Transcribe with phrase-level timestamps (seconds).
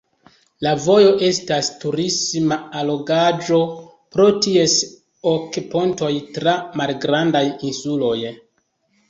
[0.67, 3.59] La vojo estas turisma allogaĵo
[4.17, 4.75] pro ties
[5.35, 8.17] ok pontoj tra malgrandaj insuloj.